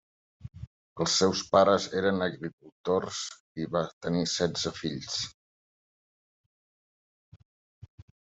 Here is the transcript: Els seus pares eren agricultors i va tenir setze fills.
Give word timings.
Els 1.03 1.17
seus 1.19 1.41
pares 1.55 1.83
eren 1.99 2.23
agricultors 2.27 3.19
i 3.65 3.69
va 3.77 3.83
tenir 4.05 4.23
setze 4.33 4.73
fills. 4.79 5.21